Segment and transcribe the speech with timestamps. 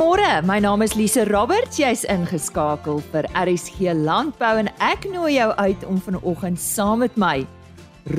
[0.00, 1.76] Goeiemôre, my naam is Lise Roberts.
[1.76, 7.42] Jy's ingeskakel vir RSG Landbou en ek nooi jou uit om vanoggend saam met my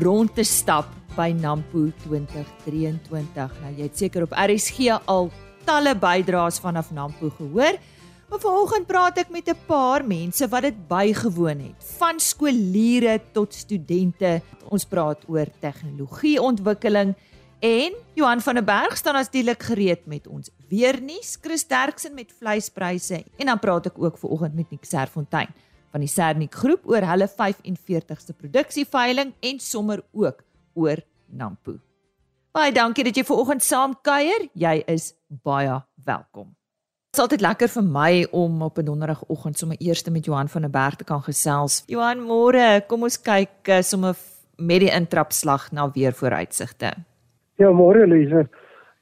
[0.03, 3.55] rond te stap by Nampo 2023.
[3.63, 5.31] Nou jy het seker op RSG al
[5.65, 7.81] talle bydraes vanaf Nampo gehoor.
[8.29, 13.57] Maar vanoggend praat ek met 'n paar mense wat dit bygewoon het, van skooliere tot
[13.57, 14.41] studente.
[14.69, 17.15] Ons praat oor tegnologieontwikkeling
[17.61, 21.37] En Johan van der Berg staan as dielik gereed met ons weer nuus.
[21.41, 25.51] Chris Derksen met vleispryse en dan praat ek ook ver oggend met Nick Serfontein
[25.93, 30.41] van die Sernik groep oor hulle 45ste produksieveiling en sommer ook
[30.73, 31.77] oor Nampo.
[32.51, 34.49] Baie dankie dat jy ver oggend saam kuier.
[34.57, 36.49] Jy is baie welkom.
[37.11, 40.61] Dit is altyd lekker vir my om op 'n donderdagoggend sommer eers met Johan van
[40.61, 41.83] der Berg te kan gesels.
[41.85, 44.17] Johan, môre, kom ons kyk eh, sommer
[44.57, 47.10] met die intrapslag na weer vooruitsigte.
[47.61, 48.47] Ja, môre Lise.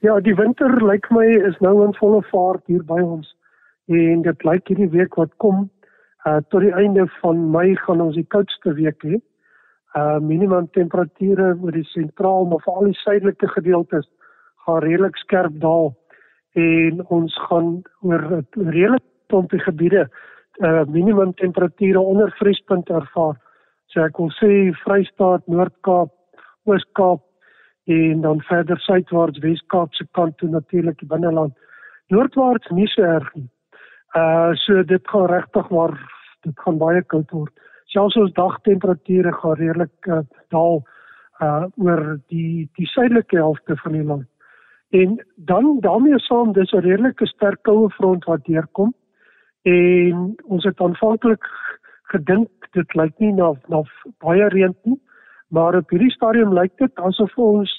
[0.04, 3.28] Ja, die winter lyk my is nou in volle vaart hier by ons.
[3.88, 5.62] En dit lyk hierdie week wat kom,
[6.28, 9.20] uh tot die einde van Mei gaan ons die koudste week hê.
[9.96, 14.10] Uh minimum temperature oor die sentraal maar veral die suidelike gedeeltes
[14.66, 15.94] gaan redelik skerp daal
[16.60, 17.72] en ons gaan
[18.04, 18.26] oor
[18.58, 20.04] redelik klompie gebiede
[20.60, 23.40] uh minimum temperature onder vriespunt ervaar.
[23.88, 24.52] So ek wil sê
[24.84, 26.12] Vrystaat, Noord-Kaap,
[26.68, 27.24] Oos-Kaap
[27.84, 31.54] en dan verder suidwaarts Wes-Kaapse kant toe natuurlik die binneland.
[32.08, 33.48] Noordwaarts nie so erg nie.
[34.16, 35.94] Uh so dit gaan regtig maar
[36.42, 37.52] dit gaan baie koud word.
[37.84, 40.82] Selfs ons dagtemperature gaan redelik uh, daal
[41.40, 44.26] uh oor die die suidelike helfte van die land.
[44.90, 48.94] En dan daarmee saam dis 'n redelike sterk koue front wat deurkom.
[49.62, 51.44] En ons het aanvanklik
[52.02, 53.82] gedink dit lyk nie na na
[54.18, 54.98] baie reën nie,
[55.50, 57.72] Maar op hierdie stadium lyk dit asof ons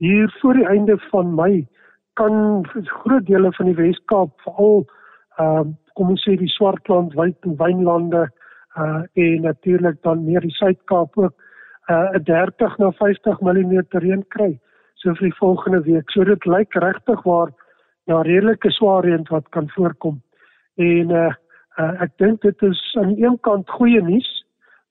[0.00, 1.66] hier voor die einde van Mei
[2.18, 4.86] kan groot dele van die Wes-Kaap veral
[5.38, 8.28] ehm uh, kom ons sê die Swartland, Wit en Wynlande
[8.78, 11.34] uh en natuurlik dan meer die Suid-Kaap ook
[11.90, 14.60] uh 'n 30 na 50 mm reën kry
[14.94, 16.10] so vir die volgende week.
[16.10, 17.50] So dit lyk regtig waar
[18.06, 20.22] na redelike swaar reën wat kan voorkom.
[20.76, 21.34] En uh,
[21.78, 24.44] uh ek dink dit is aan die een kant goeie nuus.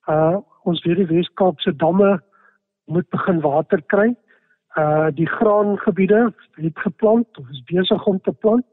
[0.08, 2.22] Uh ons weet die Wes-Kaap se damme
[2.88, 4.16] moet begin water kry.
[4.78, 8.66] Uh die graangebiede het geplant of is besig om te plant.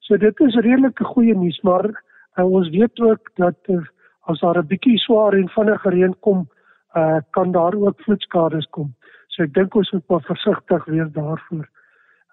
[0.00, 3.82] So dit is redelike goeie nuus, maar uh, ons weet ook dat uh,
[4.30, 6.48] as daar 'n bietjie swaar en vinnige reën kom,
[6.96, 8.94] uh kan daar ook vloedskades kom.
[9.26, 11.68] So ek dink ons moet maar versigtig wees daarvoor.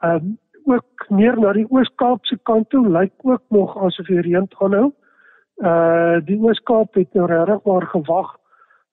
[0.01, 4.93] Um ook meer na die Oos-Kaapse kant toe lyk ook nog asof die reën aanhou.
[5.57, 8.37] Uh die Oos-Kaap het nou regtig maar gewag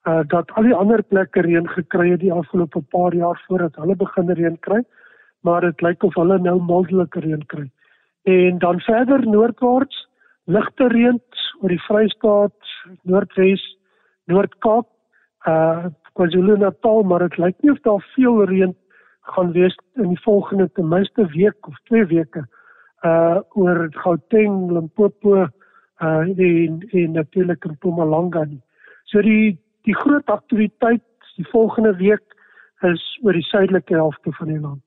[0.09, 3.97] uh, dat al die ander plekke reën gekry het die afgelope paar jaar voordat hulle
[3.97, 4.83] begin reën kry,
[5.41, 7.69] maar dit lyk of hulle nou mildelike reën kry.
[8.23, 10.07] En dan verder noordwaarts,
[10.45, 11.21] ligte reën
[11.63, 12.71] oor die Vrystaat,
[13.03, 13.63] Noordwes,
[14.31, 14.89] Noord-Kaap,
[15.49, 18.75] uh KwaZulu-Natal, maar dit lyk nie of daar veel reën
[19.33, 22.43] gaan wees in die volgende ten minste week of twee weke
[23.07, 25.49] uh oor Gauteng, Limpopo uh
[26.03, 28.61] en en natuurlik in Mpumalanga nie.
[29.05, 29.59] So die
[29.89, 31.05] die groot aktiwiteit
[31.37, 32.37] die volgende week
[32.87, 34.83] is oor die suidelike helfte van die land.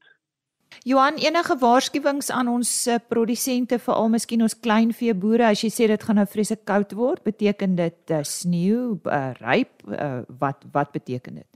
[0.83, 5.87] Johan, enige waarskuwings aan ons uh, produsente veral miskien ons kleinvee boere as jy sê
[5.87, 10.91] dit gaan nou vreeslik koud word, beteken dit uh, sneeu, uh, ryp, uh, wat wat
[10.91, 11.49] beteken dit?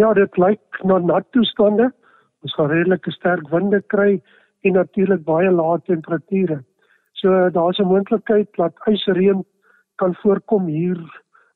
[0.00, 1.92] Ja, dit lyk na nat toestande.
[2.42, 4.18] Ons gaan redelike sterk winde kry
[4.66, 6.64] en natuurlik baie lae temperature.
[7.14, 9.44] So daar's 'n moontlikheid dat ysreën
[9.96, 10.98] kan voorkom hier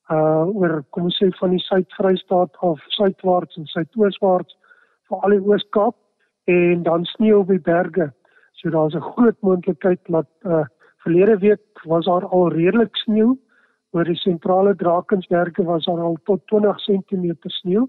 [0.08, 4.56] uh oor kom ons sê van die Suid-Vrystaat af suidwaarts en suidooswaarts
[5.08, 5.96] vir al die Oos-Kaap
[6.48, 8.08] en dan sneeu op die berge.
[8.56, 10.64] So daar's 'n groot moontlikheid dat uh
[11.04, 13.36] verlede week was daar al redelik sneeu
[13.92, 17.86] oor die sentrale Drakensberge was daar al tot 20 cm sneeu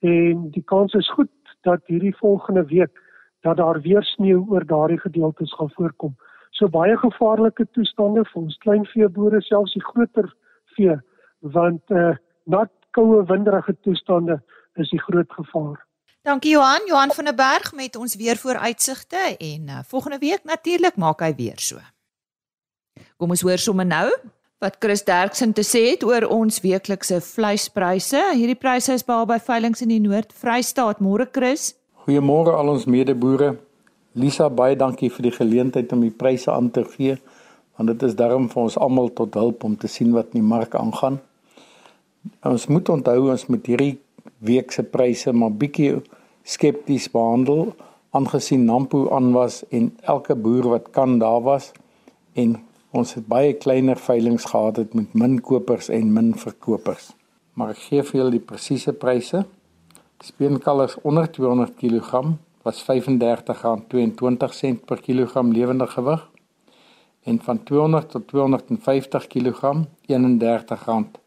[0.00, 1.30] en die kans is goed
[1.62, 3.02] dat hierdie volgende week
[3.42, 6.16] dat daar weer sneeu oor daardie gedeeltes gaan voorkom.
[6.50, 10.32] So baie gevaarlike toestande vir ons kleinveeboere selfs die groter
[10.76, 10.96] vee
[11.52, 12.14] want uh
[12.46, 14.40] nat koue winderige toestande
[14.74, 15.82] is die groot gevaar.
[16.26, 20.96] Dankie Johan, Johan van der Berg met ons weer vooruitsigte en uh, volgende week natuurlik
[20.96, 21.78] maak hy weer so.
[23.16, 24.08] Kom ons hoor sommer nou
[24.58, 28.22] wat Chris Derksen te sê het oor ons weeklikse vleispryse.
[28.34, 31.02] Hierdie pryse is behaal by veilinge in die Noord-Vrystaat.
[31.04, 31.74] Môre Chris.
[32.06, 33.56] Goeiemôre al ons medeboere.
[34.16, 37.18] Lisa, baie dankie vir die geleentheid om die pryse aan te gee
[37.76, 40.48] want dit is darm vir ons almal tot hulp om te sien wat in die
[40.48, 41.18] mark aangaan.
[42.46, 43.98] Ons moet onthou ons moet hierdie
[44.38, 45.96] week se pryse maar bietjie
[46.46, 47.74] skepties behandel
[48.16, 51.72] aangesien Nampo aan was en elke boer wat kan daar was
[52.34, 52.56] en
[52.96, 57.10] ons het baie kleiner veilinge gehad het met min kopers en min verkopers.
[57.54, 59.44] Maar ek gee vir julle die presiese pryse.
[60.24, 62.10] Speenkalvers onder 200 kg
[62.64, 62.88] was R35.22
[64.88, 66.22] per kilogram lewende gewig
[67.26, 69.60] en van 200 tot 250 kg
[70.08, 71.25] R31.16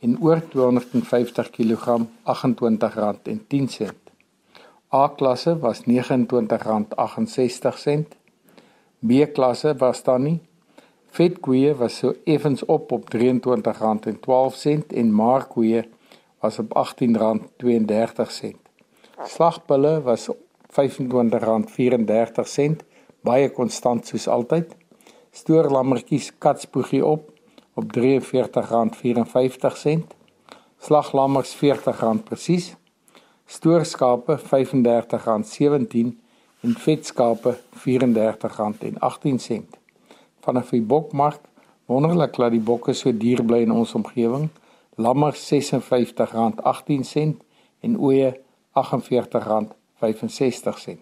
[0.00, 3.88] en oor 250 kg R28.10.
[4.94, 5.86] A-klasse was R29.68.
[9.00, 10.40] B-klasse was dan nie.
[11.10, 13.20] Vetkoeie was so effens op op R23.12
[14.88, 15.88] en maarkoeie
[16.40, 18.50] was op R18.32.
[19.26, 20.34] Slagbulle was R25.34,
[23.20, 24.76] baie konstant soos altyd.
[25.34, 27.37] Stoorlammetjies katspoegie op
[27.78, 28.02] op R43.54.
[30.78, 32.76] Slaglammers R40 presies.
[33.46, 34.44] Stoorskape R35.17
[36.60, 37.80] en vetskape R34.18.
[40.40, 41.40] Vanaf die bokmark
[41.88, 44.48] wonderlik dat die bokke so duur bly in ons omgewing.
[44.98, 45.60] Lammers R56.18
[47.86, 48.32] en ooe
[48.74, 50.96] R48.65.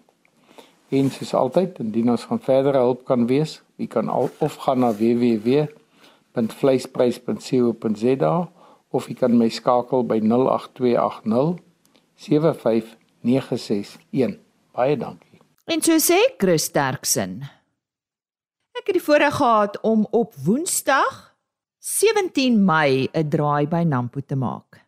[0.87, 4.79] En soos altyd, indien ons van verdere hulp kan wees, u kan al of gaan
[4.79, 4.95] na
[6.45, 8.51] www.vleisprys.co.za
[8.89, 11.63] of u kan my skakel by 08280
[12.15, 14.39] 75961.
[14.71, 15.41] Baie dankie.
[15.65, 17.41] En so sê Chris Terksen.
[18.77, 21.35] Ek het die voorreg gehad om op Woensdag
[21.79, 24.85] 17 Mei 'n draai by Nampo te maak.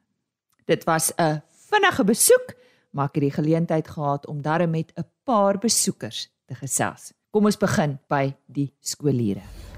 [0.66, 2.60] Dit was 'n vinnige besoek
[2.92, 7.14] maar ek het die geleentheid gehad om daarmee met 'n paar besoekers te gesels.
[7.30, 9.69] Kom ons begin by die skooliere.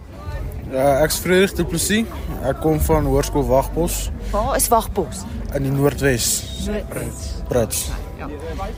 [0.72, 2.08] Ja, ek's Frederik Du Plessis.
[2.48, 4.06] Ek kom van Hoërskool Wagbos.
[4.32, 5.26] Waar is Wagbos?
[5.58, 6.28] In die Noordwes.
[6.64, 7.26] Noordwes.
[7.50, 7.82] Brits.
[8.18, 8.30] Ja.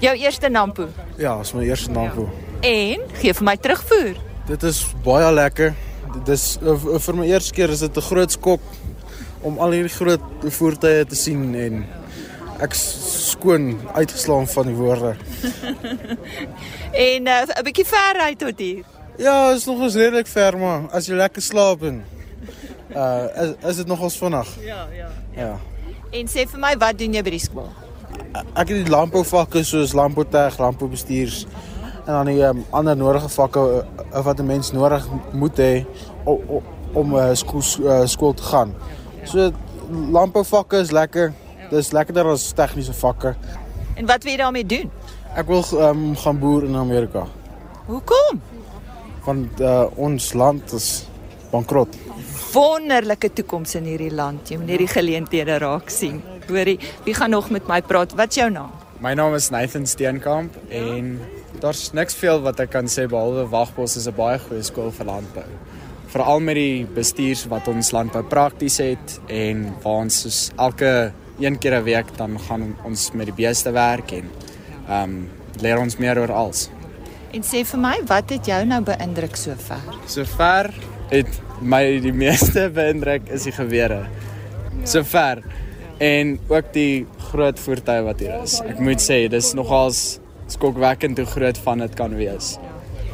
[0.01, 0.87] Jou eerste Nampo.
[1.21, 2.25] Ja, dis my eerste Nampo.
[2.65, 4.17] En gee vir my terugvoer.
[4.49, 5.75] Dit is baie lekker.
[6.15, 6.73] Dit is uh,
[7.05, 8.61] vir my eerste keer is dit 'n groot skok
[9.45, 11.85] om al hierdie groot voertuie te sien en
[12.57, 15.13] ek skoon uitgeslaan van die woorde.
[17.05, 18.92] en 'n uh, bietjie ver ry tot hier.
[19.17, 22.03] Ja, is nog eens redelik ver maar as jy lekker slaap en
[22.95, 24.49] uh is, is dit nogals vinnig.
[24.61, 25.43] Ja, ja, ja.
[25.43, 25.59] Ja.
[26.11, 27.69] En sê vir my wat doen jy by die skool?
[28.33, 31.43] Ek het die landbouvakke soos landbouteg, landboubestuurs
[32.03, 35.85] en dan die um, ander nodige vakke uh, wat 'n mens nodig moet hê
[36.23, 36.63] om
[36.93, 38.73] om uh, skool uh, skool te gaan.
[39.23, 39.51] So
[39.89, 41.33] landbouvakke is lekker.
[41.69, 43.35] Dis lekkerder as tegniese vakke.
[43.95, 44.91] En wat wil jy daarmee doen?
[45.35, 47.25] Ek wil um, gaan boer in Amerika.
[47.85, 48.41] Hoekom?
[49.25, 51.05] Want uh, ons land is
[51.51, 51.95] bankrot.
[52.53, 54.49] Wonderlike toekoms in hierdie land.
[54.49, 56.21] Jy moet net die geleenthede raak sien.
[56.47, 58.13] Hoorie, wie gaan nog met my praat?
[58.19, 58.71] Wat's jou naam?
[59.03, 61.17] My naam is Nathan Steenkamp en
[61.59, 65.05] daar's niks veel wat ek kan sê behalwe Wagbos is 'n baie goeie skool vir
[65.05, 65.49] landbou.
[66.07, 71.57] Veral met die bestuurs wat ons landbou prakties het en waar ons soos elke een
[71.59, 74.29] keer 'n week dan gaan ons met die beeste werk en
[74.87, 75.29] ehm um,
[75.59, 76.69] leer ons meer oor alles.
[77.33, 79.81] En sê vir my, wat het jou nou beïndruk sover?
[80.05, 80.67] Sover
[81.09, 81.29] het
[81.65, 84.03] my die meeste beïndruk is die gewere.
[84.85, 85.41] Sover
[85.97, 88.59] en ook die groot voertuie wat hier is.
[88.61, 90.19] Ek moet sê dis nogals
[90.53, 92.51] skokwekkend hoe groot van dit kan wees.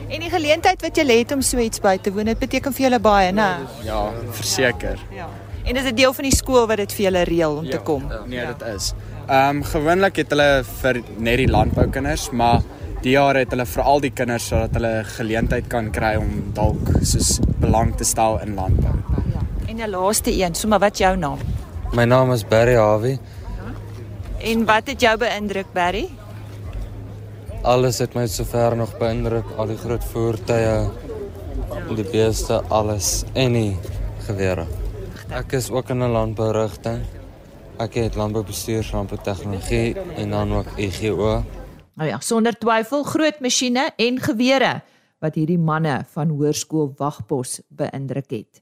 [0.10, 2.90] En die geleentheid wat jy het om so iets by te woon, dit beteken vir
[2.90, 3.48] julle baie, né?
[3.86, 4.02] Ja,
[4.36, 5.00] verseker.
[5.16, 5.30] Ja.
[5.64, 7.82] En is dit deel van die skool wat dit vir julle reël om ja, te
[7.88, 8.04] kom?
[8.28, 8.92] Nee, dit is.
[9.30, 10.50] Ehm um, gewoonlik het hulle
[10.82, 12.68] vir net die landboukinders, maar
[13.04, 16.92] die jaar het hulle vir al die kinders sodat hulle geleentheid kan kry om dalk
[17.08, 18.96] soos belang te stel in landbou.
[19.34, 19.44] Ja.
[19.68, 21.40] En die laaste een, sommer wat jou naam?
[21.96, 23.20] My naam is Barry Harvey.
[24.40, 26.08] En wat het jou beïndruk, Barry?
[27.68, 30.88] Alles het my sover nog beïndruk, al die groot voertuie,
[31.96, 33.74] die beeste, alles en die
[34.28, 34.68] gewere.
[35.36, 37.02] Ek is ook in 'n landbourigting.
[37.80, 41.44] Ek het landboubestuur, landboutegnologie en dan ook EGO.
[42.00, 44.78] Nou ja, sonder twyfel groot masjiene en gewere
[45.20, 48.62] wat hierdie manne van Hoërskool Wagbos beïndruk het.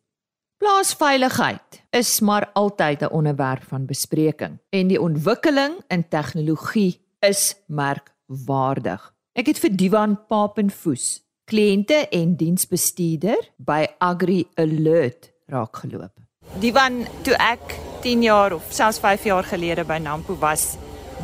[0.58, 9.14] Plaasveiligheid is maar altyd 'n onderwerp van bespreking en die ontwikkeling in tegnologie is merkwaardig.
[9.34, 16.12] Ek het vir Divan Papenfoes, kliënte en diensbestuurder by Agri Alert raakgeloop.
[16.60, 17.62] Divan, toe ek
[18.02, 20.78] 10 jaar of selfs 5 jaar gelede by Nampo was,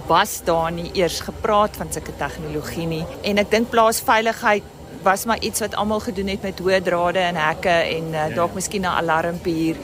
[0.07, 4.63] was daar nie eers gepraat van sulke tegnologie nie en ek dink plaasveiligheid
[5.03, 8.53] was maar iets wat almal gedoen het met hoë drade en hekke en uh, dalk
[8.55, 9.75] miskien 'n alarmpier.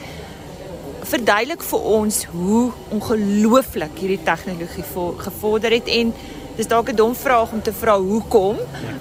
[1.03, 4.85] Verduidelik vir ons hoe ongelooflik hierdie tegnologie
[5.17, 6.13] gevorder het en
[6.59, 8.57] Dis dalk 'n dom vraag om te vra hoekom,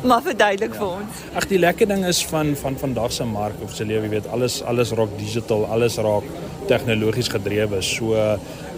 [0.09, 0.79] maar verduidelik ja.
[0.79, 1.15] vir ons.
[1.35, 4.29] Ag die lekker ding is van van vandag se mark of se lewe, jy weet,
[4.31, 6.23] alles alles raak digital, alles raak
[6.69, 7.83] tegnologies gedrewe.
[7.83, 8.15] So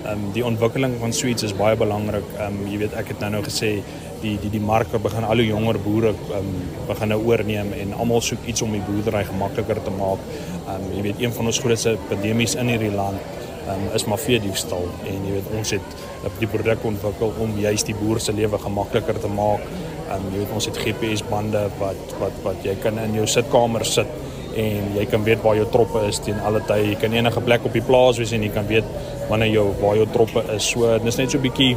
[0.04, 2.24] ehm um, die ontwikkeling van suites is baie belangrik.
[2.38, 3.80] Ehm um, jy weet ek het nou nou gesê
[4.22, 6.48] die die die mark begin al hoe jonger boere um,
[6.88, 10.24] begin nou oorneem en almal soek iets om die boerdery gemakliker te maak.
[10.70, 13.20] Um jy weet een van ons grootste pandemies in hierdie land
[13.68, 15.96] um, is vee diefstal en jy weet ons het
[16.40, 19.64] die produk ontwikkel om juist die boer se lewe gemakliker te maak.
[20.14, 23.84] Um jy weet ons het GPS bande wat wat wat jy kan in jou sitkamer
[23.84, 24.08] sit
[24.60, 26.92] en jy kan weet waar jou troppe is teen alle tye.
[26.92, 28.84] Jy kan enige plek op die plaas wees en jy kan weet
[29.30, 30.68] wanneer jou waar jou troppe is.
[30.74, 31.76] So dis net so 'n bietjie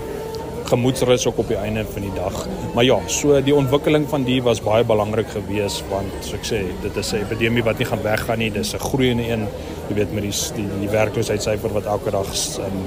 [0.63, 2.48] gemoedsrus ook op die einde van die dag.
[2.74, 6.62] Maar ja, so die ontwikkeling van die was baie belangrik geweest want so ek sê,
[6.82, 8.52] dit is 'n epidemie wat nie gaan weggaan nie.
[8.52, 9.48] Dis 'n groeiende een.
[9.90, 12.80] Jy weet met die die, die werkloosheidsyfer wat elke dag um,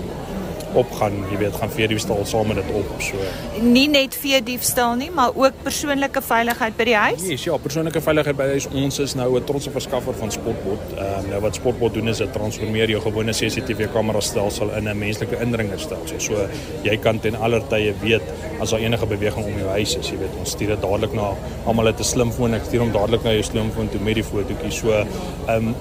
[0.76, 2.88] opgaan, jy weet, gaan veediefstal saam met dit op.
[3.02, 7.22] So nie net veediefstal nie, maar ook persoonlike veiligheid by die huis.
[7.22, 8.68] Nee, ja, persoonlike veiligheid by die huis.
[8.84, 10.82] Ons is nou 'n trotse verskaffer van Spotbot.
[10.96, 14.88] Ehm um, nou wat Spotbot doen is dit transformeer jou gewone CCTV kamera stelsel in
[14.88, 16.20] 'n menslike indringerstelsel.
[16.20, 16.48] So
[16.82, 18.22] jy kan ten aller tye weet
[18.60, 21.34] as daar enige beweging om jou huis is, jy weet, ons stuur dit dadelik na
[21.66, 22.54] almal het 'n slimfoon.
[22.54, 24.70] Ek stuur hom dadelik na jou slimfoon toe met die fotootjie.
[24.70, 25.06] So ehm
[25.48, 25.74] um,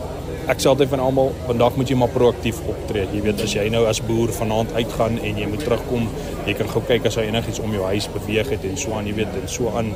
[0.52, 3.06] ek sê altyd van almal vandag moet jy maar proaktief optree.
[3.14, 6.06] Jy weet as jy nou as boer vanaand uitgaan en jy moet terugkom,
[6.46, 9.10] jy kan gou kyk as daar enigiets om jou huis beweeg het en so aan,
[9.10, 9.94] jy weet en so aan.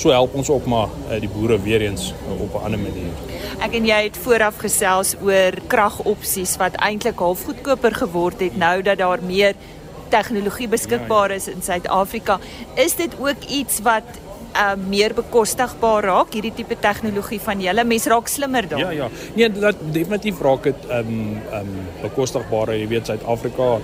[0.00, 3.12] So help ons ook maar uh, die boere weer eens uh, op 'n ander manier.
[3.62, 8.82] Ek en jy het vooraf gesels oor kragopsies wat eintlik half goedkoper geword het nou
[8.82, 9.54] dat daar meer
[10.08, 12.38] tegnologie beskikbaar is in Suid-Afrika.
[12.74, 14.02] Is dit ook iets wat
[14.54, 18.84] uh, meer bekostigbaar raak hierdie tipe tegnologie van julle mens raak slimmer daar.
[18.86, 19.08] Ja ja.
[19.34, 22.74] Nee, dat definitief raak dit ehm um, ehm um, bekostigbaar.
[22.76, 23.78] Jy weet Suid-Afrika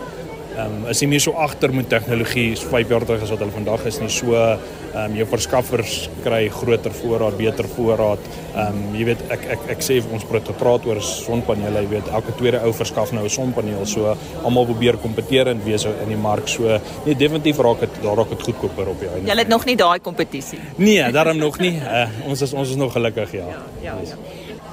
[0.59, 3.55] ehm um, is nie meer so agter met tegnologie 5 jaar terug as wat hulle
[3.55, 4.09] vandag is nie.
[4.11, 8.25] So ehm um, jou verskaffers kry groter voorraad, beter voorraad.
[8.55, 12.35] Ehm um, jy weet ek ek ek sê ons praat oor sonpanele, jy weet elke
[12.41, 13.87] tweede ou verskaf nou 'n sonpaneel.
[13.87, 16.49] So almal probeer kompeterend wees in die mark.
[16.49, 19.29] So nee, definitief raak dit daar raak dit goedkoper op die einde.
[19.29, 20.59] Julle het nog nie daai kompetisie.
[20.77, 21.77] Nee, daarom nog nie.
[21.77, 23.47] Uh, ons is ons is nog gelukkig ja.
[23.47, 23.97] Ja, ja.
[24.03, 24.17] ja.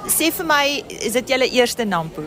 [0.06, 2.22] Sê vir my, is dit julle eerste Nampo?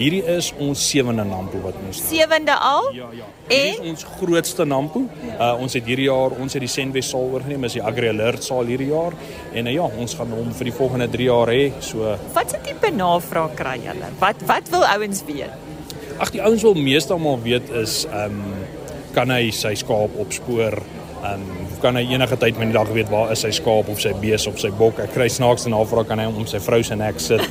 [0.00, 2.86] Hierdie is ons sewende Nampo wat ons Sewende al?
[2.96, 3.26] Ja, ja.
[3.52, 5.02] En is ons grootste Nampo.
[5.34, 8.46] Uh ons het hierdie jaar, ons het die Senwes saal oorgeneem, is die Agri Alert
[8.46, 9.12] saal hierdie jaar.
[9.52, 11.66] En uh, ja, ons gaan hom vir die volgende 3 jaar hê.
[11.84, 14.08] So Wat se tipe navraag kry julle?
[14.22, 15.68] Wat wat wil ouens weet?
[16.16, 18.64] Ag die ouens wil meestal weet is ehm um,
[19.12, 20.78] kan hy sy skaap opspoor?
[21.20, 24.00] Ehm um, kan hy enige tyd van die dag weet waar is sy skaap of
[24.00, 25.04] sy bees of sy bok?
[25.04, 27.44] Ek kry snaaks en navraag kan hy om sy vrou se nek sit.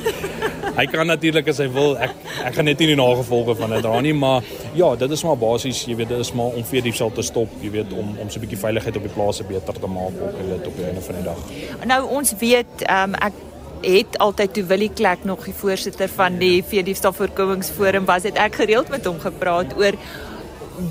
[0.80, 1.96] Hy kan natuurlik as hy wil.
[2.00, 2.14] Ek
[2.48, 4.46] ek gaan net nie die nagevolge van dit dra nie, maar
[4.78, 7.24] ja, dit is maar basies, jy weet, dit is maar om vir die sal te
[7.26, 10.16] stop, jy weet, om om so 'n bietjie veiligheid op die plase beter te maak
[10.24, 11.38] ook en dit op die einde van die dag.
[11.86, 13.46] Nou ons weet, ehm um, ek
[13.80, 18.54] het altyd toe Willie Klek nog die voorsitter van die Veediefstal Voorkomingsforum was, het ek
[18.60, 19.96] gereeld met hom gepraat oor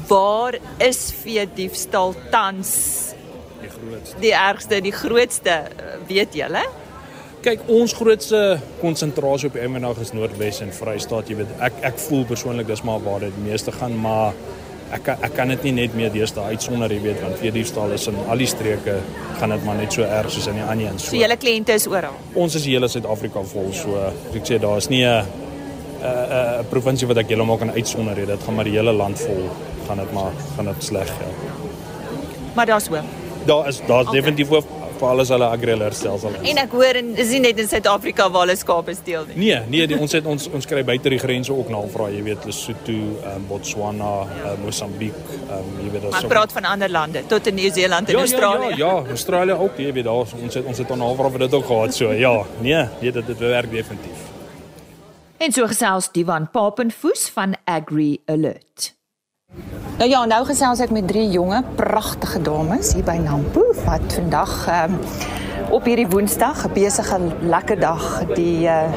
[0.07, 3.13] waar is veediefstal tans
[3.61, 4.19] die grootste.
[4.21, 5.55] Die ergste, die grootste,
[6.07, 6.63] weet julle?
[7.39, 8.39] Kyk, ons grootste
[8.81, 11.51] konsentrasie op Emmenag is Noordwes en Vrystaat, jy weet.
[11.63, 14.33] Ek ek voel persoonlik dis maar waar dit meeste gaan, maar
[14.91, 18.09] ek ek kan dit nie net meer deesdae uitsonder, jy weet, want vir diefstal is
[18.11, 18.97] in al die streke
[19.39, 20.99] gaan dit maar net so erg soos in die ander een.
[20.99, 22.17] So, so julle kliënte is oral.
[22.43, 24.03] Ons is hele Suid-Afrika vol, so
[24.35, 25.23] ek sê daar is nie 'n
[26.03, 28.25] 'n 'n provinsie wat ek heeltemal kan uitsonder nie.
[28.25, 29.47] Dit gaan maar die hele land vol
[29.87, 31.31] gaan dit maar gaan dit sleg, ja.
[32.55, 33.07] Maar daar's hoop.
[33.45, 34.19] Daar is daar's okay.
[34.19, 36.45] definitief hoop vir alles hulle agriller stelsel is.
[36.51, 39.37] En ek hoor en is nie net in Suid-Afrika waar hulle skape steel nie.
[39.43, 42.47] Nee, nee, die, ons het ons ons kry buite die grense ook navraag, jy weet,
[42.49, 42.97] Lesotho,
[43.33, 44.53] um, Botswana, ja.
[44.53, 48.25] uh, Mosambiek, um, jy weet, ons praat van ander lande tot in Nieu-Seeland en ja,
[48.25, 48.73] Australië.
[48.73, 51.45] Ja, ja, ja, Australië ook, jy weet, daar ons het ons het 'n navraag vir
[51.47, 54.27] dit ook gehad, so ja, nee, nee, dit dit werk definitief.
[55.39, 58.98] En so gesels Diwan Papenfoes van Agri Alert.
[59.99, 64.53] Nou ja, nou gesels ek met drie jonge, pragtige dames hier by Nampo wat vandag
[64.71, 64.93] um,
[65.75, 68.87] op hierdie Woensdag 'n besige lekker dag die uh,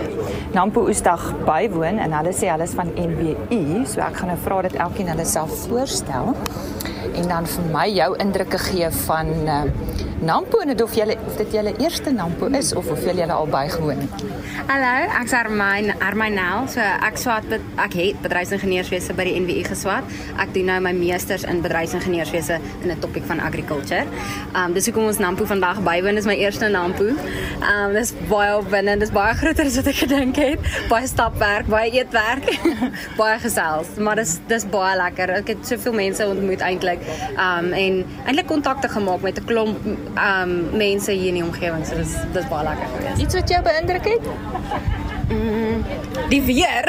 [0.54, 1.98] Nampo Oesdag bywoon.
[1.98, 5.26] En hulle sê hulle is van NWU, so ek gaan nou vra dat elkeen hulle
[5.26, 6.36] self voorstel
[7.18, 9.64] en dan vir my jou indrukke gee van uh,
[10.22, 14.04] Nampo en of jy of dit julle eerste Nampo is of of jy al bygewoon
[14.04, 14.20] het.
[14.68, 16.68] Hallo, ek's Armyn Armynel.
[16.70, 20.06] So ek swaat ek het bedryfsingenieurswese by die NWU geswaat.
[20.38, 24.06] Ek doen nou my meesters in bedryfsingenieurswese in 'n topik van agriculture.
[24.54, 27.18] Um dis hoekom ons Nampo vandag bywoon is my eerste Nampo.
[27.58, 30.60] Um dis baie opwindend, dis baie groter as wat ek gedink het.
[30.88, 32.46] Baie stapwerk, baie eetwerk,
[33.20, 35.30] baie gesels, maar dis dis baie lekker.
[35.42, 37.02] Ek het soveel mense ontmoet eintlik.
[37.34, 39.78] Um en eintlik kontakte gemaak met 'n klomp
[40.16, 41.86] um mense hier in die omgewing.
[41.86, 43.22] So dis dis baie lekker geweest.
[43.22, 44.28] Iets wat jou beïndruk het?
[45.32, 45.84] Mm,
[46.28, 46.88] die weer.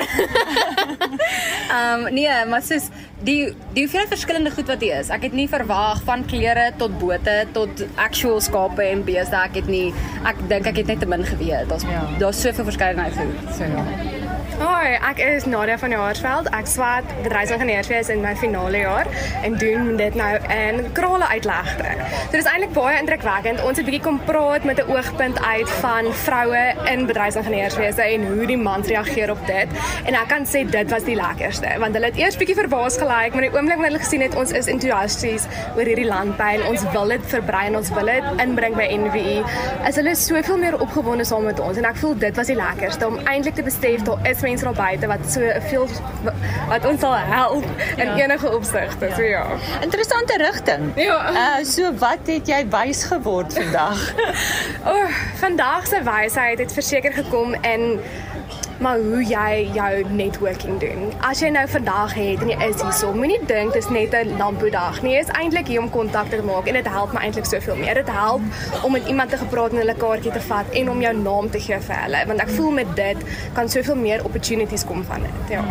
[1.77, 2.89] um nee, maar soos
[3.23, 5.11] die die hoeveel verskillende goed wat hier is.
[5.13, 9.39] Ek het nie verwag van klere tot bote tot actual skape en beeste.
[9.39, 9.87] Ek het nie
[10.27, 11.69] ek dink ek het net te min geweet.
[11.71, 12.03] Daar's ja.
[12.19, 13.55] daar's soveel verskeidenheid goed.
[13.55, 14.22] So ja.
[14.59, 16.47] Hoi, ek is Nadia van Jaarsveld.
[16.53, 19.07] Ek swaat bedryfsingenieurswese in my finale jaar
[19.41, 21.95] en doen dit nou in krale uitlegte.
[22.27, 23.63] So dis eintlik baie indrukwekkend.
[23.65, 28.45] Ons het bietjie kom praat met 'n oogpunt uit van vroue in bedryfsingenieurswese en hoe
[28.45, 29.67] die mans reageer op dit.
[30.05, 33.33] En ek kan sê dit was die lekkerste want hulle het eers bietjie verbaas gelyk,
[33.33, 37.07] maar die oomblik wanneer hulle gesien het ons is entoesiasties oor hierdie landpyn, ons wil
[37.07, 39.43] dit verbrei en ons wil dit inbring by NVE.
[39.87, 43.07] Is hulle soveel meer opgewonde saam met ons en ek voel dit was die lekkerste
[43.07, 45.87] om eintlik te besef daar is mense daar buite wat so veel
[46.67, 48.15] wat ons sal help in ja.
[48.15, 49.05] enige opsigte.
[49.05, 49.15] Ja.
[49.15, 49.45] So ja.
[49.81, 50.91] Interessante rigting.
[50.95, 51.19] Ja.
[51.31, 54.13] Uh so wat het jy wys geword vandag?
[54.85, 55.09] o, oh,
[55.39, 57.99] vandag se wysheid het verseker gekom in
[58.77, 61.11] maar hoe jy jou networking doen.
[61.21, 65.01] As jy nou vandag het en jy is hierso, moenie dink dis net 'n lampoedag
[65.01, 65.15] nie.
[65.17, 67.93] Dit is eintlik hier om kontakte te maak en dit help my eintlik soveel meer.
[67.93, 68.41] Dit help
[68.83, 71.59] om met iemand te gepraat en hulle kaartjie te vat en om jou naam te
[71.59, 73.17] gee vir hulle, want ek voel met dit
[73.53, 75.49] kan soveel meer opportunities kom van dit.
[75.49, 75.61] Ja.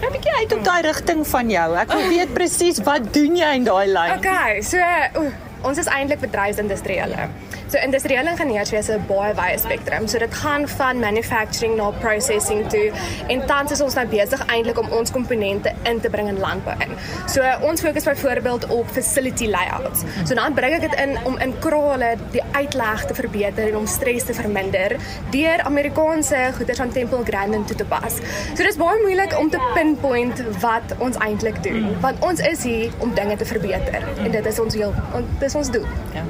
[0.00, 1.76] Nou 'n bietjie uit op daai rigting van jou.
[1.76, 4.18] Ek wil weet presies wat doen jy in daai lyn?
[4.18, 5.30] Okay, so uh,
[5.62, 7.28] ons is eintlik bedryfsindustriële.
[7.68, 10.06] So industriële ingenieurswese is baie wye spektrum.
[10.08, 12.86] So dit gaan van manufacturing na processing toe
[13.28, 16.72] en tans is ons nou besig eintlik om ons komponente in te bring in landbou
[16.84, 16.94] in.
[17.28, 20.06] So ons fokus byvoorbeeld op facility layouts.
[20.24, 23.86] So dan bring ek dit in om in krale die uitleg te verbeter en om
[23.86, 24.96] stres te verminder
[25.34, 28.16] deur Amerikaanse goederes van Temple Grandin toe te pas.
[28.54, 32.96] So dis baie moeilik om te pinpoint wat ons eintlik doen, want ons is hier
[33.04, 34.96] om dinge te verbeter en dit is ons heel
[35.44, 35.84] dis ons doel.
[36.16, 36.24] Ja.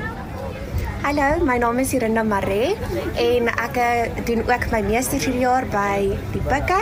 [1.09, 2.75] Hallo, my naam is Irinda Maree
[3.17, 6.03] en ek eh, doen ook my meestersjaar by
[6.35, 6.77] die Pikke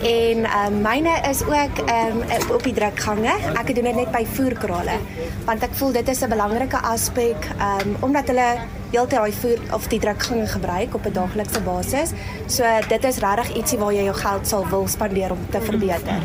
[0.00, 2.22] en um, myne is ook um,
[2.56, 3.34] op die drukgange.
[3.52, 4.96] Ek doen dit net by voerkrale
[5.44, 8.48] want ek voel dit is 'n belangrike aspek um, omdat hulle
[8.90, 12.12] heeltyd daai voer of die drukgange gebruik op 'n daaglikse basis.
[12.46, 16.22] So dit is regtig ietsie waar jy jou geld sal wil spandeer om te verbeter.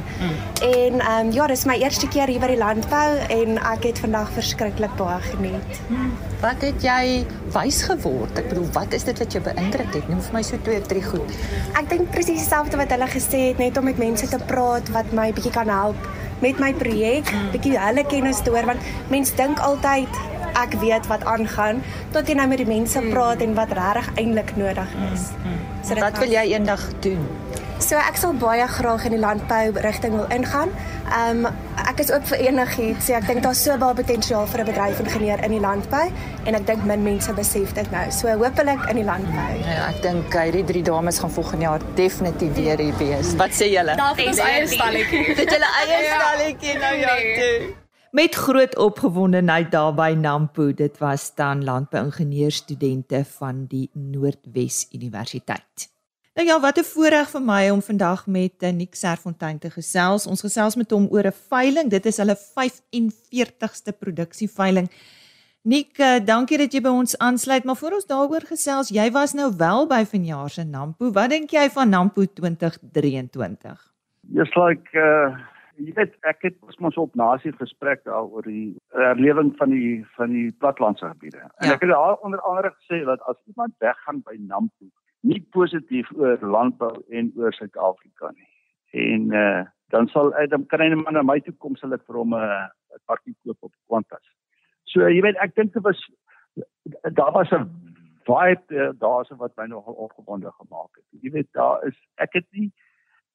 [0.62, 4.00] En ehm um, ja, dis my eerste keer hier by die landbou en ek het
[4.00, 5.82] vandag verskriklik baie geniet.
[6.42, 8.38] Wat het jy wys geword?
[8.38, 10.10] Ek bedoel, wat is dit wat jou beïndruk het?
[10.10, 11.32] Noem vir my so twee of drie goed.
[11.74, 15.12] Ek dink presies dieselfde wat hulle gesê het, net om met mense te praat wat
[15.12, 15.96] my bietjie kan help
[16.42, 18.80] met my projek, bietjie hulle kennis te hoor want
[19.14, 20.10] mense dink altyd
[20.54, 23.10] ek weet wat aangaan tot jy nou met die mense mm.
[23.14, 25.30] praat en wat regtig eintlik nodig is.
[25.32, 25.60] Mm, mm.
[25.82, 27.26] So wat wil jy eendag doen?
[27.82, 30.70] So ek sal baie graag in die landbou rigting wil ingaan.
[31.10, 33.08] Ehm um, ek is ook vir enigiets.
[33.08, 36.06] So ek dink daar's so baie potensiaal vir 'n bedryfingenieur in die landbou
[36.46, 38.06] en ek dink min mense besef dit nou.
[38.12, 39.52] So hopelik in die landbou.
[39.66, 43.36] Ja, ek dink hierdie drie dames gaan volgende jaar definitief weer hier wees.
[43.36, 43.96] Wat sê julle?
[43.96, 45.36] Daar is eie stalletjie.
[45.36, 46.18] Dit julle eie ja.
[46.20, 47.81] stalletjie nou ja toe
[48.12, 50.74] met groot opgewondenheid daar by Nampo.
[50.74, 55.88] Dit was dan landbouingenieursstudente van die Noordwes Universiteit.
[56.34, 60.28] Nou ja, wat 'n voorreg vir my om vandag met eh, Nick Serfontein te gesels.
[60.28, 61.90] Ons gesels met hom oor 'n veiling.
[61.90, 64.92] Dit is hulle 45ste produksieveiling.
[65.62, 69.34] Nick, uh, dankie dat jy by ons aansluit, maar voor ons daaroor gesels, jy was
[69.34, 71.12] nou wel by vanjaar se Nampo.
[71.12, 73.92] Wat dink jy van Nampo 2023?
[74.34, 75.38] Just like uh
[75.76, 80.34] jy weet ek het ons mos op nasie gesprek daaroor die herlewing van die van
[80.36, 81.44] die platlandse gebiede.
[81.62, 81.74] En ja.
[81.76, 84.90] ek het daar onder andere gesê dat as iemand weggaan by Nampo,
[85.22, 88.50] nie positief oor landbou en oor Suid-Afrika nie.
[88.92, 91.92] En uh dan sal hy dan kan hy net maar na my toe kom sal
[91.92, 94.24] ek vir hom 'n uh, parkie koop op Qantas.
[94.88, 96.00] So jy weet ek dink dit was
[97.18, 97.68] daar was 'n
[98.28, 101.06] vibe uh, daarso wat my nogal opgewonde gemaak het.
[101.24, 102.72] Jy weet daar is ek het nie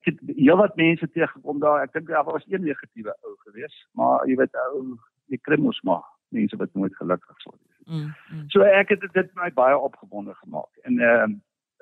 [0.07, 1.83] het heelwat mense teëgekom daar.
[1.83, 4.99] Ek dink daar was een negatiewe ou gewees, maar jy weet ou
[5.33, 7.81] die kry mos maar mense wat nooit gelukkig sal wees.
[7.87, 8.45] Mm, mm.
[8.55, 10.73] So ek het dit my baie opgewonde gemaak.
[10.83, 11.37] En ehm uh,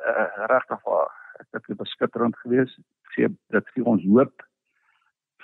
[0.08, 2.78] uh, regtig waar ek het dit beskitterend gewees.
[3.14, 4.44] Gee dit vir ons hoop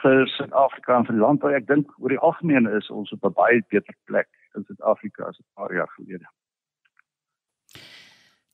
[0.02, 1.52] vir Suid-Afrika en vir die landbou.
[1.54, 5.38] Ek dink oor die algemeen is ons op 'n baie beter plek in Suid-Afrika as
[5.38, 6.26] 'n paar jaar gelede.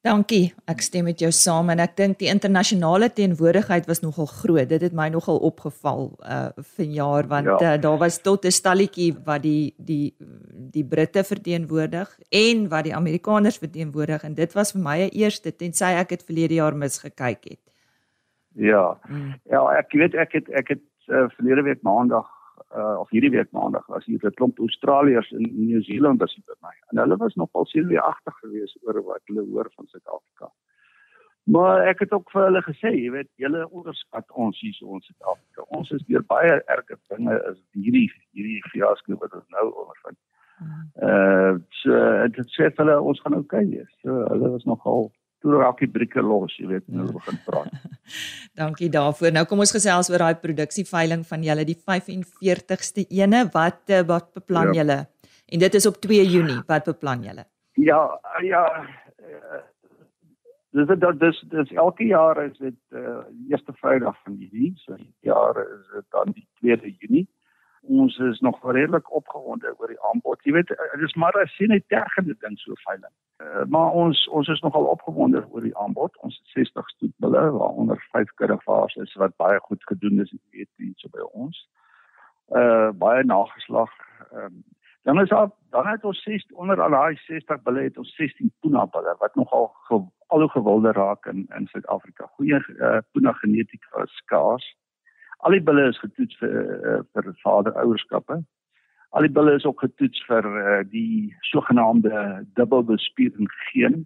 [0.06, 0.52] Dankie.
[0.70, 4.68] Ek stem met jou saam en ek dink die internasionale teenwoordigheid was nogal groot.
[4.70, 6.44] Dit het my nogal opgeval uh
[6.76, 7.74] vanjaar want ja.
[7.74, 10.14] uh, daar was tot 'n stalletjie wat die die
[10.76, 15.56] die Britte verteenwoordig en wat die Amerikaners verteenwoordig en dit was vir my 'n eerste
[15.56, 17.62] tensy ek het verlede jaar misgekyk het.
[18.54, 18.98] Ja.
[19.02, 19.34] Hmm.
[19.50, 22.30] Ja, ek weet ek het ek het uh, verlede week maandag
[22.76, 26.74] uh, of hierdie week maandag was hier 'n klomp Australiërs in Nieu-Seeland was by my.
[26.90, 30.52] En hulle was nogal seelweeagtig geweest oor wat hulle hoor van Suid-Afrika.
[31.44, 35.06] Maar ek het ook vir hulle gesê, jy weet, julle onderskat ons hier so ons
[35.06, 35.62] Suid-Afrika.
[35.68, 40.18] Ons is deur baie erge dinge is hierdie hierdie fiasco wat ons nou ondervind.
[41.08, 41.92] Uh so
[42.32, 43.92] dit sê hulle ons gaan oukei okay wees.
[44.02, 45.12] So hulle was nogal
[45.46, 47.70] toe raak die brieke los, jy weet, nou begin praat.
[48.60, 49.32] Dankie daarvoor.
[49.36, 53.44] Nou kom ons gesels oor daai produksieveiling van julle die 45ste ene.
[53.54, 54.80] Wat eh, wat beplan ja.
[54.80, 54.98] julle?
[55.46, 56.58] En dit is op 2 Junie.
[56.66, 57.46] Wat beplan julle?
[57.78, 58.02] Ja,
[58.42, 58.64] ja.
[59.26, 59.62] Uh,
[60.74, 64.96] dis dit dis dis elke jaar is dit uh eerste Vrydag van die week, so
[64.96, 67.26] die jaar is dit dan die 2de Junie.
[67.86, 70.42] Ons is nog redelik opgewonde oor die aanbod.
[70.42, 73.14] Jy weet, dit is maar 'n sien net tergende ding so veiling.
[73.36, 76.16] Uh, maar ons ons is nogal opgewonde oor die aanbod.
[76.24, 80.92] Ons het 60 stoetbulle waaronder 5 kurvaars is wat baie goed gedoen is, weet jy,
[80.96, 81.68] so by ons.
[82.48, 83.92] Uh baie nageslag.
[84.32, 84.64] Um,
[85.06, 88.52] dan is daar dan het ons 6 onder al daai 60 bulle het ons 16
[88.60, 92.26] puna bulle wat nogal ge, al hoe gewilder raak in in Suid-Afrika.
[92.26, 94.76] Goeie uh, puna genetika is skaars.
[95.36, 98.40] Al die bulle is getoets vir uh, vir vaderouerskappe.
[99.16, 104.02] Al die bulle is ook getoets vir uh, die sogenaamde dubbelbespiering geen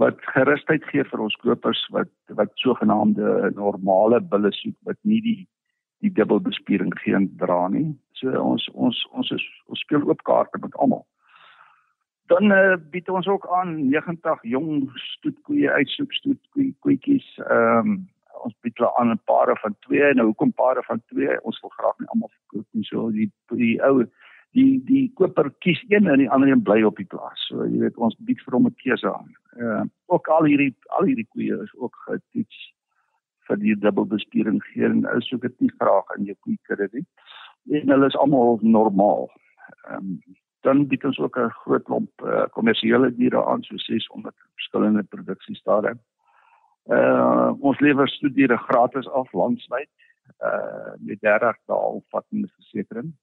[0.00, 5.42] wat gerusheid gee vir ons kopers wat wat sogenaamde normale bulle soek wat nie die
[6.04, 7.90] die dubbelbespiering geen dra nie.
[8.20, 11.04] So ons ons ons is ons speel oop kaarte met almal.
[12.32, 18.02] Dan uh, bied ons ook aan 90 jong stoetkoeie uitsoek stoetkoe koetjies ehm um,
[18.74, 21.98] bied hulle aan 'n pare van 2 nou hoekom pare van 2 ons wil graag
[21.98, 24.04] nie almal verkoop nie so die die ou
[24.54, 27.46] die die koper kies een en die ander een bly op die plaas.
[27.48, 29.34] So jy weet ons bied vir hom 'n keuse aan.
[29.56, 32.74] Uh, ook al hierdie al hierdie koeie is ook getoets
[33.46, 37.06] vir die dubbelbesturing gee en ou soek dit nie graag in jou koei nie.
[37.80, 39.30] En hulle is almal normaal.
[39.90, 40.20] Um,
[40.62, 45.98] dan bied ons ook 'n groot klomp uh, kommersiële diere aan so 600 verskillende produksiestade
[46.84, 49.88] Uh ons lewer studiere gratis af landwyd
[50.44, 53.16] uh met 30 dae omvattende versekerings.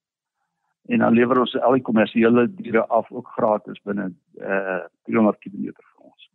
[0.90, 5.70] En dan lewer ons al die kommersiële diere af ook gratis binne uh 300 km
[5.70, 6.30] vir ons.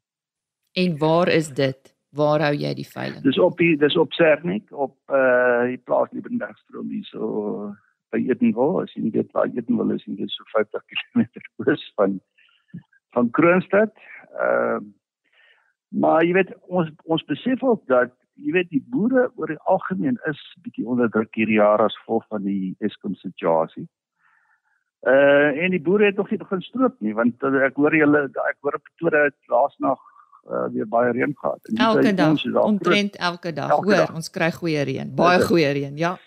[0.72, 1.96] En waar is dit?
[2.16, 3.24] Waar hou jy die veiling?
[3.24, 7.76] Dis op die dis op Sernik op uh die plaas Liebenbergstroom hier so
[8.16, 8.80] by Edenwil.
[8.86, 11.28] As jy weet waar Edenwil is, is dit so 50 km
[11.66, 12.22] oos van
[13.16, 13.92] van Kroonstad.
[14.38, 14.96] Ehm uh,
[15.88, 20.18] Maar jy weet ons ons besef ook dat jy weet die boere oor die algemeen
[20.30, 23.88] is bietjie onderdruk hierdie jaar as gevolg van die Eskom situasie.
[25.08, 28.28] Uh en die boere het nog nie begin stroop nie want uh, ek hoor julle
[28.28, 30.00] ek hoor Pretoria het laasnag
[30.50, 31.74] uh, weer baie reën gehad.
[31.74, 33.70] Elke dag, omtrent elke dag.
[33.70, 34.16] Elke hoor, dag.
[34.16, 36.18] ons kry goeie reën, baie goeie reën, ja.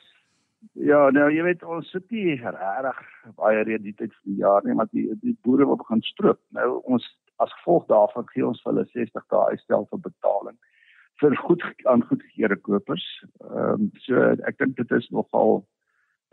[0.73, 3.01] Ja, nou jy weet ons sit nie regtig
[3.37, 6.41] baie reën die tyd van die jaar nie, maar die die boere wil begin stroop.
[6.57, 7.07] Nou ons
[7.41, 10.59] as gevolg daarvan gee ons hulle 60 dae uitstel vir betaling
[11.21, 13.07] vir goed aan goedgekeurde kopers.
[13.51, 15.65] Ehm um, so ek dink dit is nogal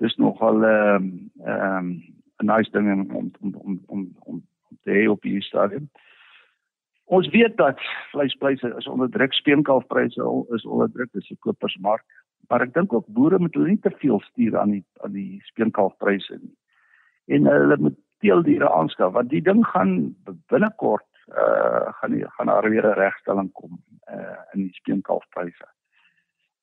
[0.03, 1.09] dis nogal ehm um,
[1.45, 1.89] ehm um,
[2.41, 5.89] 'n nice ding om om om om om om te hê op hierdie stadium.
[7.05, 7.79] Ons weet dat
[8.11, 10.23] vleispryse is onder druk, speenkalfpryse
[10.55, 12.05] is onder druk, dis 'n kopersmark,
[12.49, 15.41] maar ek dink ook boere moet hulle nie te veel stuur aan die aan die
[15.43, 16.55] speenkalfpryse nie.
[17.27, 20.15] En hulle moet teeldiere aanskaf want die ding gaan
[20.51, 25.67] binnekort uh gaan die, gaan daar weer 'n regstelling kom uh in die speenkalfpryse.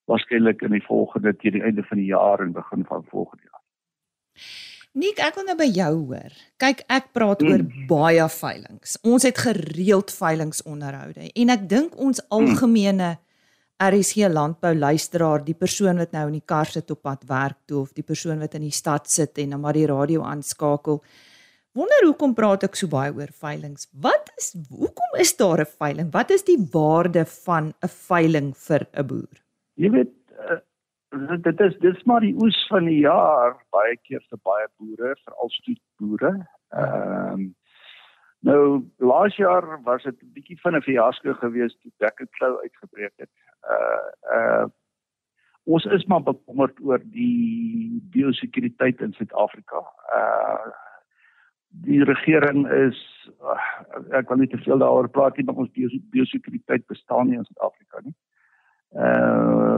[0.05, 3.61] Waarskynlik in die volgende teen die einde van die jaar en begin van volgende jaar.
[4.95, 6.31] Nik, ek wil nou by jou hoor.
[6.57, 7.51] Kyk, ek praat hmm.
[7.51, 8.95] oor baie veilinge.
[9.03, 12.31] Ons het gereeld veilingsonderhoude en ek dink ons hmm.
[12.37, 13.17] algemene
[13.75, 17.81] RSG landbou luisteraar, die persoon wat nou in die kar sit op pad werk toe
[17.81, 21.01] of die persoon wat in die stad sit en dan maar die radio aanskakel,
[21.75, 23.83] Wonder hoekom praat ek so baie oor veilinge?
[24.03, 26.11] Wat is hoekom is daar 'n veiling?
[26.13, 29.35] Wat is die waarde van 'n veiling vir 'n boer?
[29.75, 30.61] Jy weet uh,
[31.47, 35.49] dit is dis maar die oes van die jaar baie keer vir baie boere, veral
[35.49, 36.47] stoetboere.
[36.71, 37.55] Ehm um,
[38.39, 43.35] nou laas jaar was dit 'n bietjie van 'n fiasco geweest toe Bekkeklou uitgebreek het.
[43.75, 44.07] Uh
[44.37, 44.65] uh
[45.65, 49.83] ons is maar bekommerd oor die biosekuriteit in Suid-Afrika.
[50.07, 50.71] Uh
[51.83, 52.97] die regering is
[54.11, 55.71] ek wil nie te veel daaroor praat nie, maar ons
[56.13, 58.15] biosekuriteit bestaan nie in Suid-Afrika nie.
[58.95, 59.75] Uh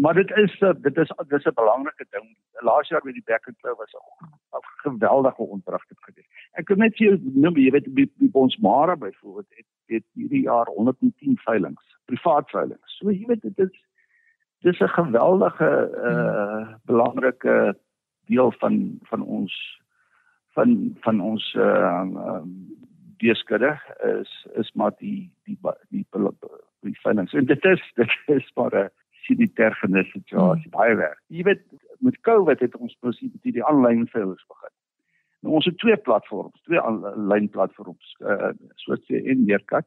[0.00, 2.36] maar dit is dit is dit is 'n belangrike ding.
[2.60, 6.24] Laas jaar met die Beckenklou was 'n geweldige ontwrigting gedoen.
[6.52, 10.04] Ek kan net vir jou noem, jy weet by, by ons Mara byvoorbeeld het, het
[10.14, 12.84] hierdie jaar 110 veilinge, privaat veilinge.
[12.84, 13.84] So jy weet dit is
[14.60, 15.70] dis 'n geweldige
[16.10, 17.76] uh belangrike
[18.26, 19.80] deel van van ons
[20.56, 22.56] van van ons uh um,
[23.20, 23.74] deeskudde
[24.20, 25.58] is is maar die die
[25.88, 26.30] die, die,
[26.80, 27.38] die veilinge.
[27.38, 28.90] En dit is dit is maar 'n
[29.26, 30.78] sanitêre genis situasie hmm.
[30.78, 31.20] baie werk.
[31.26, 31.62] Jy weet
[31.98, 34.74] met COVID het ons presies die, die aanlyn veilings begin.
[35.40, 38.52] Nou ons het twee platforms, twee aanlyn platforms, uh
[38.84, 39.86] soos jy in Meerkat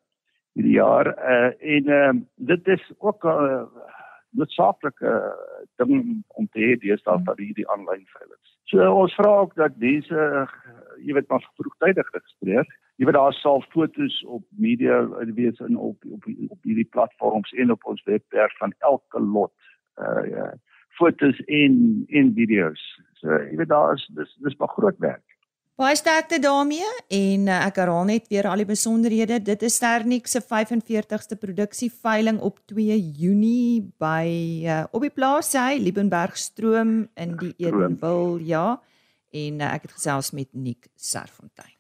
[0.54, 3.66] hierdie jaar uh en uh, dit is ook 'n uh,
[4.40, 8.56] noodsaaklike uh, ding om te hê deesdae vir hierdie aanlyn veilings.
[8.72, 10.46] So ons vra ook dat mense uh,
[11.04, 12.68] jy weet maar vroegtydig registreer.
[13.02, 15.02] Jy weet daar sal foto's op media
[15.38, 19.54] wees in op op op hierdie platforms en op ons webwerf van elke lot.
[20.02, 20.52] Uh ja,
[21.00, 22.84] foto's en en video's.
[23.22, 25.33] So jy weet daar is dis dis maar groot werk.
[25.74, 29.40] Baie sterkte daarmee en uh, ek herhaal net weer al die besonderhede.
[29.42, 34.30] Dit is Sternik se 45ste produksieveiling op 2 Junie by
[34.70, 38.78] uh, op die plaas hy Liebenbergstroom in die Edenville, ja.
[39.34, 41.74] En uh, ek het gesels met Nick Serfontein.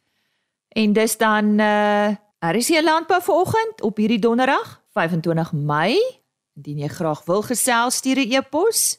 [0.73, 5.95] En dis dan uh daar is hier landbou vanoggend op hierdie donderdag 25 Mei.
[6.57, 8.97] Indien jy graag wil gesels, stuur 'n e-pos.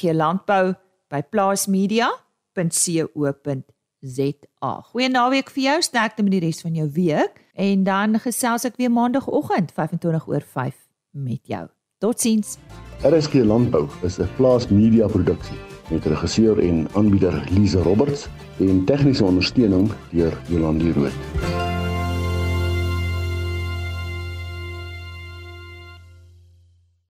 [0.00, 0.74] Hier landbou
[1.12, 4.72] by plaasmedia.co.za ZA.
[4.92, 8.78] Goeie naweek vir jou, sterkte met die res van jou week en dan gesels ek
[8.80, 10.74] weer maandagooggend 25 oor 5
[11.10, 11.66] met jou.
[12.00, 12.56] Totsiens.
[13.04, 15.58] RSG Landbou is 'n plaas media produksie
[15.90, 21.69] met regisseur en aanbieder Lize Roberts en tegniese ondersteuning deur Jolande Rooi.